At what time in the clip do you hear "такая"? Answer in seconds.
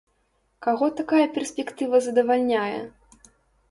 1.03-1.27